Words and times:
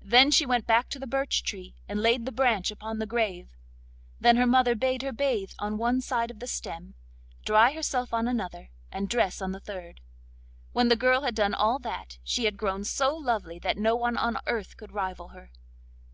Then 0.00 0.30
she 0.30 0.46
went 0.46 0.66
back 0.66 0.88
to 0.88 0.98
the 0.98 1.06
birch 1.06 1.42
tree 1.42 1.74
and 1.86 2.00
laid 2.00 2.24
the 2.24 2.32
branch 2.32 2.70
upon 2.70 2.98
the 2.98 3.04
grave. 3.04 3.50
Then 4.18 4.36
her 4.36 4.46
mother 4.46 4.74
bade 4.74 5.02
her 5.02 5.12
bathe 5.12 5.50
on 5.58 5.76
one 5.76 6.00
side 6.00 6.30
of 6.30 6.38
the 6.38 6.46
stem, 6.46 6.94
dry 7.44 7.72
herself 7.72 8.14
on 8.14 8.26
another, 8.26 8.70
and 8.90 9.10
dress 9.10 9.42
on 9.42 9.52
the 9.52 9.60
third. 9.60 10.00
When 10.72 10.88
the 10.88 10.96
girl 10.96 11.20
had 11.20 11.34
done 11.34 11.52
all 11.52 11.78
that, 11.80 12.16
she 12.24 12.46
had 12.46 12.56
grown 12.56 12.82
so 12.82 13.14
lovely 13.14 13.58
that 13.58 13.76
no 13.76 13.94
one 13.94 14.16
on 14.16 14.38
earth 14.46 14.78
could 14.78 14.92
rival 14.92 15.28
her. 15.28 15.50